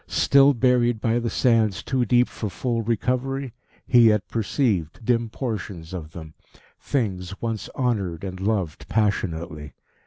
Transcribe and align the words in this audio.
Still 0.07 0.55
buried 0.55 0.99
by 0.99 1.19
the 1.19 1.29
sands 1.29 1.83
too 1.83 2.05
deep 2.05 2.27
for 2.27 2.49
full 2.49 2.81
recovery, 2.81 3.53
he 3.85 4.07
yet 4.07 4.27
perceived 4.27 5.05
dim 5.05 5.29
portions 5.29 5.93
of 5.93 6.13
them 6.13 6.33
things 6.79 7.39
once 7.39 7.69
honoured 7.75 8.23
and 8.23 8.39
loved 8.39 8.87
passionately. 8.87 9.75